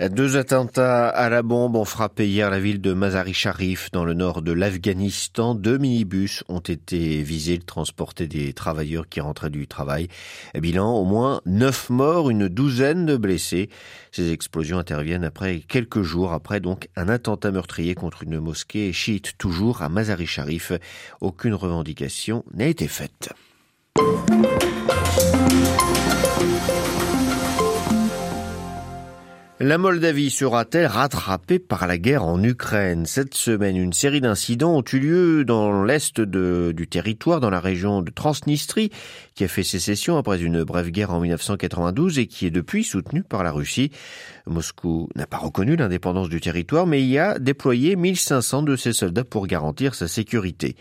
Deux 0.01 0.35
attentats 0.35 1.07
à 1.07 1.29
la 1.29 1.41
bombe 1.41 1.77
ont 1.77 1.85
frappé 1.85 2.27
hier 2.27 2.49
la 2.49 2.59
ville 2.59 2.81
de 2.81 2.91
Mazar-i-Sharif 2.91 3.91
dans 3.93 4.03
le 4.03 4.13
nord 4.13 4.41
de 4.41 4.51
l'Afghanistan. 4.51 5.55
Deux 5.55 5.77
minibus 5.77 6.43
ont 6.49 6.59
été 6.59 7.23
visés. 7.23 7.53
Ils 7.53 7.63
transportaient 7.63 8.27
des 8.27 8.51
travailleurs 8.51 9.07
qui 9.07 9.21
rentraient 9.21 9.49
du 9.49 9.67
travail. 9.67 10.09
Bilan, 10.53 10.97
au 10.97 11.05
moins 11.05 11.39
neuf 11.45 11.89
morts, 11.89 12.29
une 12.29 12.49
douzaine 12.49 13.05
de 13.05 13.15
blessés. 13.15 13.69
Ces 14.11 14.33
explosions 14.33 14.79
interviennent 14.79 15.23
après 15.23 15.61
quelques 15.61 16.01
jours 16.01 16.33
après 16.33 16.59
donc 16.59 16.89
un 16.97 17.07
attentat 17.07 17.51
meurtrier 17.51 17.95
contre 17.95 18.23
une 18.23 18.41
mosquée 18.41 18.91
chiite 18.91 19.37
toujours 19.37 19.81
à 19.81 19.87
Mazar-i-Sharif. 19.87 20.73
Aucune 21.21 21.53
revendication 21.53 22.43
n'a 22.53 22.67
été 22.67 22.89
faite. 22.89 23.29
La 29.61 29.77
Moldavie 29.77 30.31
sera-t-elle 30.31 30.85
rattrapée 30.85 31.59
par 31.59 31.87
la 31.87 31.97
guerre 31.97 32.25
en 32.25 32.43
Ukraine? 32.43 33.05
Cette 33.05 33.35
semaine, 33.35 33.77
une 33.77 33.93
série 33.93 34.19
d'incidents 34.19 34.75
ont 34.75 34.83
eu 34.91 34.99
lieu 34.99 35.45
dans 35.45 35.81
l'est 35.85 36.19
du 36.19 36.87
territoire, 36.89 37.39
dans 37.39 37.49
la 37.49 37.61
région 37.61 38.01
de 38.01 38.11
Transnistrie, 38.11 38.91
qui 39.33 39.45
a 39.45 39.47
fait 39.47 39.63
sécession 39.63 40.17
après 40.17 40.41
une 40.41 40.65
brève 40.65 40.89
guerre 40.89 41.13
en 41.13 41.21
1992 41.21 42.19
et 42.19 42.27
qui 42.27 42.45
est 42.45 42.51
depuis 42.51 42.83
soutenue 42.83 43.23
par 43.23 43.45
la 43.45 43.51
Russie. 43.51 43.91
Moscou 44.45 45.07
n'a 45.15 45.25
pas 45.25 45.37
reconnu 45.37 45.77
l'indépendance 45.77 46.27
du 46.27 46.41
territoire, 46.41 46.85
mais 46.85 47.01
y 47.01 47.17
a 47.17 47.39
déployé 47.39 47.95
1500 47.95 48.63
de 48.63 48.75
ses 48.75 48.91
soldats 48.91 49.23
pour 49.23 49.47
garantir 49.47 49.95
sa 49.95 50.09
sécurité. 50.09 50.75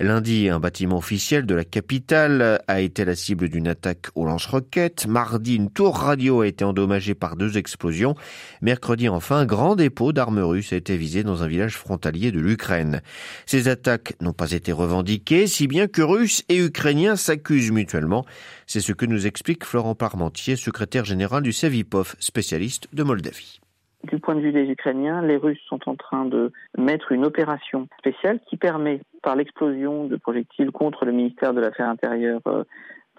Lundi, 0.00 0.50
un 0.50 0.60
bâtiment 0.60 0.98
officiel 0.98 1.46
de 1.46 1.54
la 1.54 1.64
capitale 1.64 2.60
a 2.68 2.80
été 2.82 3.06
la 3.06 3.16
cible 3.16 3.48
d'une 3.48 3.68
attaque 3.68 4.08
au 4.14 4.26
lance-roquettes. 4.26 5.06
Mardi, 5.06 5.56
une 5.56 5.70
tour 5.70 5.96
radio 5.96 6.42
a 6.42 6.46
été 6.46 6.62
endommagée 6.62 7.14
par 7.14 7.34
deux 7.34 7.56
explosions. 7.56 8.16
Mercredi, 8.62 9.08
enfin, 9.08 9.36
un 9.36 9.46
grand 9.46 9.76
dépôt 9.76 10.12
d'armes 10.12 10.40
russes 10.40 10.72
a 10.72 10.76
été 10.76 10.96
visé 10.96 11.22
dans 11.22 11.42
un 11.42 11.48
village 11.48 11.76
frontalier 11.76 12.32
de 12.32 12.40
l'Ukraine. 12.40 13.00
Ces 13.46 13.68
attaques 13.68 14.14
n'ont 14.20 14.32
pas 14.32 14.52
été 14.52 14.72
revendiquées, 14.72 15.46
si 15.46 15.66
bien 15.66 15.86
que 15.86 16.02
Russes 16.02 16.44
et 16.48 16.58
Ukrainiens 16.58 17.16
s'accusent 17.16 17.72
mutuellement. 17.72 18.24
C'est 18.66 18.80
ce 18.80 18.92
que 18.92 19.06
nous 19.06 19.26
explique 19.26 19.64
Florent 19.64 19.94
Parmentier, 19.94 20.56
secrétaire 20.56 21.04
général 21.04 21.42
du 21.42 21.52
Savipov, 21.52 22.16
spécialiste 22.18 22.88
de 22.92 23.02
Moldavie. 23.02 23.60
Du 24.04 24.20
point 24.20 24.36
de 24.36 24.40
vue 24.40 24.52
des 24.52 24.70
Ukrainiens, 24.70 25.22
les 25.22 25.36
Russes 25.36 25.60
sont 25.68 25.80
en 25.88 25.96
train 25.96 26.24
de 26.24 26.52
mettre 26.76 27.10
une 27.10 27.24
opération 27.24 27.88
spéciale 27.98 28.38
qui 28.48 28.56
permet, 28.56 29.00
par 29.22 29.34
l'explosion 29.34 30.04
de 30.04 30.16
projectiles 30.16 30.70
contre 30.70 31.04
le 31.04 31.12
ministère 31.12 31.52
de 31.52 31.60
l'Affaires 31.60 31.88
intérieures 31.88 32.40
euh, 32.46 32.62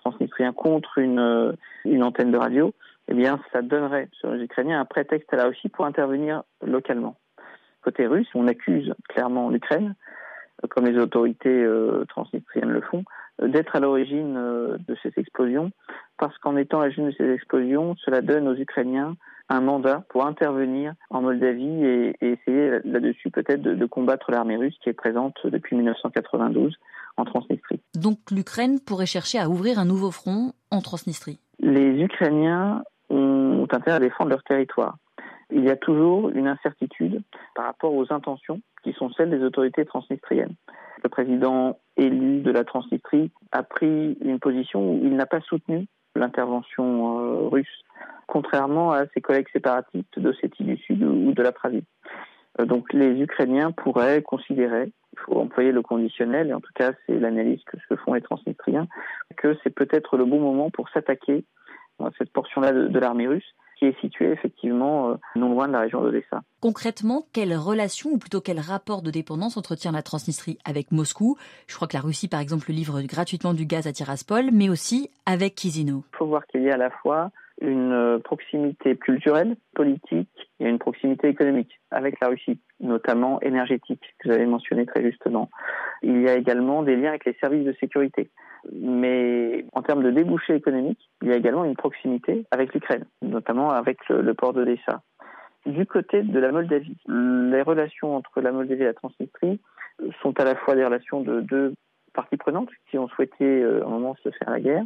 transnistrien, 0.09 0.53
contre 0.53 0.97
une, 0.97 1.19
euh, 1.19 1.51
une 1.85 2.03
antenne 2.03 2.31
de 2.31 2.37
radio, 2.37 2.73
eh 3.07 3.13
bien, 3.13 3.39
ça 3.51 3.61
donnerait 3.61 4.09
sur 4.13 4.31
les 4.31 4.43
Ukrainiens 4.43 4.79
un 4.79 4.85
prétexte 4.85 5.31
là 5.33 5.47
aussi 5.47 5.69
pour 5.69 5.85
intervenir 5.85 6.43
localement. 6.65 7.15
Côté 7.81 8.07
russe, 8.07 8.27
on 8.35 8.47
accuse 8.47 8.93
clairement 9.07 9.49
l'Ukraine, 9.49 9.95
comme 10.69 10.85
les 10.85 10.99
autorités 10.99 11.63
euh, 11.63 12.05
transnistriennes 12.09 12.69
le 12.69 12.81
font, 12.81 13.03
d'être 13.41 13.75
à 13.75 13.79
l'origine 13.79 14.35
euh, 14.37 14.77
de 14.87 14.95
ces 15.01 15.13
explosions, 15.15 15.71
parce 16.17 16.37
qu'en 16.39 16.57
étant 16.57 16.81
à 16.81 16.83
l'origine 16.83 17.07
de 17.07 17.15
ces 17.17 17.31
explosions, 17.31 17.95
cela 18.03 18.21
donne 18.21 18.47
aux 18.47 18.55
Ukrainiens 18.55 19.15
un 19.47 19.61
mandat 19.61 20.03
pour 20.09 20.25
intervenir 20.25 20.93
en 21.09 21.21
Moldavie 21.21 21.83
et, 21.83 22.15
essayer 22.21 22.79
là-dessus 22.83 23.31
peut-être 23.31 23.61
de 23.61 23.85
combattre 23.85 24.29
l'armée 24.29 24.57
russe 24.57 24.77
qui 24.83 24.89
est 24.89 24.93
présente 24.93 25.39
depuis 25.45 25.75
1992 25.75 26.77
en 27.19 27.25
Transnistrie. 27.25 27.81
Donc 27.95 28.17
l'Ukraine 28.31 28.79
pourrait 28.79 29.05
chercher 29.05 29.39
à 29.39 29.49
ouvrir 29.49 29.79
un 29.79 29.85
nouveau 29.85 30.11
front 30.11 30.53
en 30.71 30.81
Transnistrie 30.81 31.39
Les 31.59 32.01
Ukrainiens 32.01 32.83
ont 33.09 33.67
intérêt 33.71 33.97
à 33.97 33.99
défendre 33.99 34.29
leur 34.29 34.43
territoire. 34.43 34.97
Il 35.51 35.63
y 35.63 35.69
a 35.69 35.75
toujours 35.75 36.29
une 36.29 36.47
incertitude 36.47 37.21
par 37.55 37.65
rapport 37.65 37.93
aux 37.93 38.13
intentions 38.13 38.61
qui 38.83 38.93
sont 38.93 39.09
celles 39.11 39.31
des 39.31 39.43
autorités 39.43 39.83
transnistriennes. 39.83 40.55
Le 41.03 41.09
président 41.09 41.79
élu 41.97 42.41
de 42.41 42.51
la 42.51 42.63
Transnistrie 42.63 43.31
a 43.51 43.63
pris 43.63 44.17
une 44.21 44.39
position 44.39 44.91
où 44.91 44.99
il 45.03 45.15
n'a 45.15 45.25
pas 45.25 45.41
soutenu 45.41 45.87
l'intervention 46.15 47.19
euh, 47.19 47.47
russe, 47.47 47.83
contrairement 48.27 48.91
à 48.91 49.05
ses 49.13 49.21
collègues 49.21 49.47
séparatistes 49.51 50.19
d'Ossétie 50.19 50.63
du 50.63 50.77
Sud 50.77 51.03
ou 51.03 51.31
de 51.31 51.41
la 51.41 51.51
Pravie. 51.51 51.83
Euh, 52.59 52.65
donc 52.65 52.91
les 52.93 53.19
Ukrainiens 53.21 53.71
pourraient 53.71 54.21
considérer, 54.21 54.91
faut 55.25 55.39
employer 55.39 55.71
le 55.71 55.81
conditionnel, 55.81 56.49
et 56.49 56.53
en 56.53 56.61
tout 56.61 56.73
cas 56.75 56.91
c'est 57.05 57.19
l'analyse 57.19 57.61
que 57.65 57.95
font 57.95 58.13
les 58.13 58.21
transnistriens, 58.21 58.87
que 59.37 59.57
c'est 59.63 59.73
peut-être 59.73 60.17
le 60.17 60.25
bon 60.25 60.39
moment 60.39 60.69
pour 60.69 60.89
s'attaquer 60.89 61.45
à 61.99 62.09
cette 62.17 62.31
portion-là 62.31 62.71
de 62.71 62.99
l'armée 62.99 63.27
russe 63.27 63.55
qui 63.79 63.85
est 63.85 63.99
situé 64.01 64.31
effectivement 64.31 65.11
euh, 65.11 65.15
non 65.35 65.49
loin 65.49 65.67
de 65.67 65.73
la 65.73 65.79
région 65.79 66.01
d'Odessa. 66.01 66.41
Concrètement, 66.59 67.25
quelle 67.31 67.55
relation 67.55 68.11
ou 68.11 68.17
plutôt 68.17 68.41
quel 68.41 68.59
rapport 68.59 69.01
de 69.01 69.09
dépendance 69.09 69.55
entretient 69.55 69.93
la 69.93 70.03
Transnistrie 70.03 70.57
avec 70.65 70.91
Moscou? 70.91 71.37
Je 71.67 71.75
crois 71.75 71.87
que 71.87 71.95
la 71.95 72.01
Russie, 72.01 72.27
par 72.27 72.41
exemple, 72.41 72.71
livre 72.71 73.01
gratuitement 73.03 73.53
du 73.53 73.65
gaz 73.65 73.87
à 73.87 73.93
Tiraspol, 73.93 74.49
mais 74.51 74.69
aussi 74.69 75.09
avec 75.25 75.55
Kizino. 75.55 76.03
Il 76.13 76.17
faut 76.17 76.27
voir 76.27 76.45
qu'il 76.47 76.63
y 76.63 76.69
a 76.69 76.73
à 76.73 76.77
la 76.77 76.89
fois 76.89 77.31
une 77.61 77.91
euh, 77.91 78.19
proximité 78.19 78.95
culturelle, 78.95 79.55
politique 79.75 80.29
et 80.59 80.67
une 80.67 80.79
proximité 80.79 81.27
économique 81.27 81.79
avec 81.91 82.19
la 82.21 82.29
Russie, 82.29 82.59
notamment 82.79 83.41
énergétique, 83.41 84.01
que 84.19 84.29
vous 84.29 84.35
avez 84.35 84.45
mentionné 84.45 84.85
très 84.85 85.01
justement. 85.03 85.49
Il 86.01 86.21
y 86.21 86.29
a 86.29 86.35
également 86.35 86.83
des 86.83 86.95
liens 86.95 87.09
avec 87.09 87.25
les 87.25 87.35
services 87.41 87.65
de 87.65 87.73
sécurité. 87.79 88.29
Mais 88.73 89.65
en 89.73 89.81
termes 89.81 90.03
de 90.03 90.11
débouchés 90.11 90.55
économiques, 90.55 91.09
il 91.21 91.29
y 91.29 91.31
a 91.31 91.35
également 91.35 91.65
une 91.65 91.75
proximité 91.75 92.45
avec 92.51 92.73
l'Ukraine, 92.73 93.05
notamment 93.21 93.71
avec 93.71 93.97
le, 94.09 94.33
port 94.33 94.53
d'Odessa. 94.53 95.01
Du 95.65 95.85
côté 95.85 96.23
de 96.23 96.39
la 96.39 96.51
Moldavie, 96.51 96.97
les 97.07 97.61
relations 97.61 98.15
entre 98.15 98.41
la 98.41 98.51
Moldavie 98.51 98.83
et 98.83 98.85
la 98.85 98.93
Transnistrie 98.93 99.59
sont 100.21 100.39
à 100.39 100.45
la 100.45 100.55
fois 100.55 100.75
des 100.75 100.85
relations 100.85 101.21
de 101.21 101.41
deux 101.41 101.73
parties 102.13 102.37
prenantes 102.37 102.69
qui 102.89 102.97
ont 102.97 103.07
souhaité 103.09 103.45
euh, 103.45 103.83
à 103.83 103.87
un 103.87 103.89
moment 103.89 104.15
se 104.23 104.29
faire 104.31 104.49
la 104.49 104.59
guerre, 104.59 104.83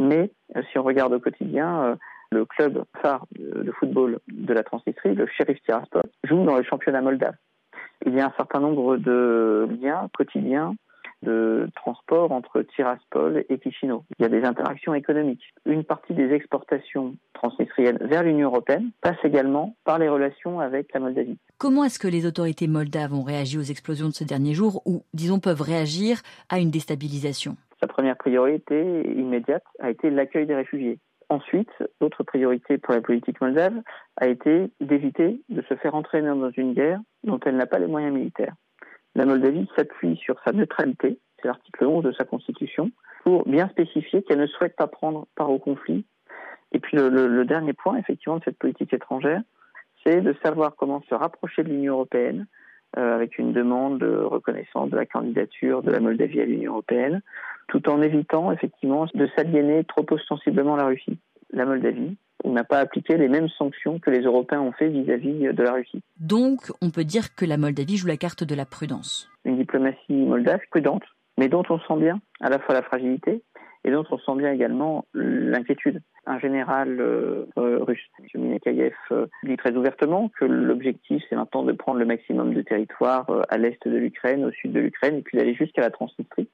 mais 0.00 0.32
euh, 0.56 0.62
si 0.70 0.78
on 0.78 0.82
regarde 0.82 1.12
au 1.12 1.20
quotidien, 1.20 1.84
euh, 1.84 1.96
le 2.32 2.44
club 2.44 2.84
phare 3.02 3.26
de 3.32 3.70
football 3.72 4.20
de 4.28 4.54
la 4.54 4.62
Transnistrie, 4.62 5.14
le 5.14 5.26
Sheriff 5.26 5.60
Tiraspol, 5.62 6.02
joue 6.24 6.44
dans 6.44 6.56
le 6.56 6.62
championnat 6.62 7.02
moldave. 7.02 7.34
Il 8.06 8.14
y 8.14 8.20
a 8.20 8.26
un 8.26 8.32
certain 8.36 8.60
nombre 8.60 8.96
de 8.96 9.68
liens 9.80 10.08
quotidiens 10.16 10.74
de 11.22 11.68
transport 11.74 12.32
entre 12.32 12.62
Tiraspol 12.62 13.44
et 13.48 13.60
Chisinau. 13.62 14.04
Il 14.18 14.22
y 14.22 14.24
a 14.24 14.28
des 14.28 14.42
interactions 14.42 14.94
économiques. 14.94 15.42
Une 15.66 15.84
partie 15.84 16.14
des 16.14 16.32
exportations 16.32 17.14
transnistriennes 17.34 17.98
vers 18.00 18.22
l'Union 18.22 18.48
européenne 18.48 18.90
passe 19.02 19.18
également 19.22 19.76
par 19.84 19.98
les 19.98 20.08
relations 20.08 20.60
avec 20.60 20.92
la 20.94 21.00
Moldavie. 21.00 21.36
Comment 21.58 21.84
est-ce 21.84 21.98
que 21.98 22.08
les 22.08 22.24
autorités 22.24 22.68
moldaves 22.68 23.12
ont 23.12 23.22
réagi 23.22 23.58
aux 23.58 23.62
explosions 23.62 24.08
de 24.08 24.14
ce 24.14 24.24
dernier 24.24 24.54
jour 24.54 24.82
ou, 24.86 25.02
disons, 25.12 25.40
peuvent 25.40 25.60
réagir 25.60 26.22
à 26.48 26.58
une 26.58 26.70
déstabilisation? 26.70 27.56
Sa 27.80 27.86
première 27.86 28.16
priorité 28.16 29.10
immédiate 29.16 29.64
a 29.80 29.90
été 29.90 30.10
l'accueil 30.10 30.46
des 30.46 30.54
réfugiés. 30.54 30.98
Ensuite, 31.28 31.70
l'autre 32.00 32.24
priorité 32.24 32.78
pour 32.78 32.92
la 32.94 33.00
politique 33.00 33.40
moldave 33.40 33.80
a 34.16 34.26
été 34.26 34.70
d'éviter 34.80 35.40
de 35.48 35.62
se 35.62 35.74
faire 35.76 35.94
entraîner 35.94 36.28
dans 36.28 36.50
une 36.50 36.74
guerre 36.74 37.00
dont 37.24 37.40
elle 37.46 37.56
n'a 37.56 37.66
pas 37.66 37.78
les 37.78 37.86
moyens 37.86 38.12
militaires 38.12 38.54
la 39.14 39.26
Moldavie 39.26 39.68
s'appuie 39.76 40.16
sur 40.16 40.36
sa 40.44 40.52
neutralité, 40.52 41.18
c'est 41.40 41.48
l'article 41.48 41.84
11 41.84 42.04
de 42.04 42.12
sa 42.12 42.24
constitution, 42.24 42.90
pour 43.24 43.46
bien 43.46 43.68
spécifier 43.68 44.22
qu'elle 44.22 44.38
ne 44.38 44.46
souhaite 44.46 44.76
pas 44.76 44.86
prendre 44.86 45.26
part 45.34 45.50
au 45.50 45.58
conflit. 45.58 46.04
Et 46.72 46.78
puis 46.78 46.96
le, 46.96 47.44
dernier 47.44 47.72
point, 47.72 47.96
effectivement, 47.96 48.38
de 48.38 48.44
cette 48.44 48.58
politique 48.58 48.92
étrangère, 48.92 49.42
c'est 50.04 50.20
de 50.20 50.34
savoir 50.44 50.76
comment 50.76 51.02
se 51.08 51.14
rapprocher 51.14 51.62
de 51.64 51.68
l'Union 51.68 51.94
européenne 51.94 52.46
avec 52.96 53.38
une 53.38 53.52
demande 53.52 53.98
de 53.98 54.16
reconnaissance 54.16 54.90
de 54.90 54.96
la 54.96 55.06
candidature 55.06 55.82
de 55.82 55.90
la 55.90 56.00
Moldavie 56.00 56.40
à 56.40 56.44
l'Union 56.44 56.72
européenne, 56.72 57.22
tout 57.68 57.88
en 57.88 58.02
évitant 58.02 58.50
effectivement 58.52 59.06
de 59.14 59.28
s'aliéner 59.36 59.84
trop 59.84 60.04
ostensiblement 60.10 60.76
la 60.76 60.86
Russie. 60.86 61.18
La 61.52 61.64
Moldavie 61.64 62.16
n'a 62.44 62.64
pas 62.64 62.78
appliqué 62.78 63.16
les 63.16 63.28
mêmes 63.28 63.48
sanctions 63.48 63.98
que 63.98 64.10
les 64.10 64.22
Européens 64.22 64.60
ont 64.60 64.72
fait 64.72 64.88
vis-à-vis 64.88 65.52
de 65.52 65.62
la 65.62 65.72
Russie. 65.72 66.02
Donc, 66.18 66.72
on 66.80 66.90
peut 66.90 67.04
dire 67.04 67.34
que 67.34 67.44
la 67.44 67.56
Moldavie 67.56 67.96
joue 67.96 68.06
la 68.06 68.16
carte 68.16 68.44
de 68.44 68.54
la 68.54 68.64
prudence. 68.64 69.28
Une 69.44 69.56
diplomatie 69.56 70.12
moldave 70.12 70.60
prudente, 70.70 71.04
mais 71.38 71.48
dont 71.48 71.62
on 71.68 71.78
sent 71.80 71.96
bien 71.98 72.20
à 72.40 72.48
la 72.48 72.58
fois 72.58 72.74
la 72.74 72.82
fragilité 72.82 73.42
et 73.84 73.90
dont 73.90 74.04
on 74.10 74.18
sent 74.18 74.36
bien 74.36 74.52
également 74.52 75.04
l'inquiétude. 75.14 76.00
Un 76.26 76.38
général 76.38 77.00
euh, 77.00 77.46
euh, 77.58 77.82
russe, 77.82 78.06
M. 78.18 78.42
Minekayev, 78.42 78.94
euh, 79.10 79.26
dit 79.42 79.56
très 79.56 79.74
ouvertement 79.74 80.30
que 80.38 80.44
l'objectif, 80.44 81.22
c'est 81.28 81.36
maintenant 81.36 81.62
de 81.62 81.72
prendre 81.72 81.98
le 81.98 82.04
maximum 82.04 82.52
de 82.52 82.62
territoire 82.62 83.26
à 83.48 83.56
l'est 83.56 83.86
de 83.88 83.96
l'Ukraine, 83.96 84.44
au 84.44 84.50
sud 84.50 84.72
de 84.72 84.80
l'Ukraine, 84.80 85.16
et 85.16 85.22
puis 85.22 85.38
d'aller 85.38 85.54
jusqu'à 85.54 85.80
la 85.80 85.90
Transnistrie. 85.90 86.48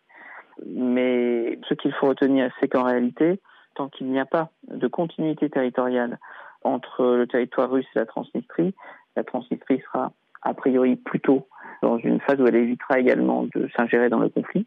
Mais 0.64 1.58
ce 1.68 1.74
qu'il 1.74 1.92
faut 1.92 2.06
retenir, 2.06 2.50
c'est 2.60 2.68
qu'en 2.68 2.84
réalité, 2.84 3.40
tant 3.74 3.88
qu'il 3.88 4.08
n'y 4.08 4.20
a 4.20 4.24
pas 4.24 4.50
de 4.68 4.86
continuité 4.86 5.50
territoriale 5.50 6.18
entre 6.62 7.16
le 7.16 7.26
territoire 7.26 7.70
russe 7.70 7.86
et 7.94 7.98
la 7.98 8.06
Transnistrie, 8.06 8.74
la 9.16 9.24
Transnistrie 9.24 9.80
sera 9.80 10.12
a 10.42 10.54
priori 10.54 10.96
plutôt 10.96 11.48
dans 11.82 11.98
une 11.98 12.20
phase 12.20 12.40
où 12.40 12.46
elle 12.46 12.56
évitera 12.56 12.98
également 13.00 13.44
de 13.54 13.68
s'ingérer 13.76 14.08
dans 14.08 14.20
le 14.20 14.28
conflit. 14.28 14.66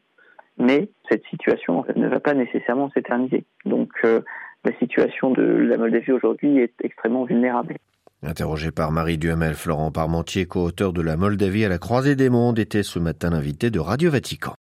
Mais 0.59 0.89
cette 1.09 1.23
situation 1.29 1.85
ne 1.95 2.07
va 2.07 2.19
pas 2.19 2.33
nécessairement 2.33 2.89
s'éterniser. 2.91 3.45
Donc 3.65 3.89
euh, 4.03 4.21
la 4.65 4.77
situation 4.77 5.31
de 5.31 5.41
la 5.41 5.77
Moldavie 5.77 6.11
aujourd'hui 6.11 6.59
est 6.59 6.73
extrêmement 6.83 7.23
vulnérable. 7.23 7.77
Interrogé 8.21 8.71
par 8.71 8.91
Marie 8.91 9.17
Duhamel, 9.17 9.53
Florent 9.53 9.91
Parmentier, 9.91 10.45
co-auteur 10.45 10.91
de 10.91 11.01
La 11.01 11.15
Moldavie 11.15 11.63
à 11.63 11.69
la 11.69 11.77
croisée 11.77 12.17
des 12.17 12.29
mondes, 12.29 12.59
était 12.59 12.83
ce 12.83 12.99
matin 12.99 13.29
l'invité 13.29 13.71
de 13.71 13.79
Radio 13.79 14.11
Vatican. 14.11 14.55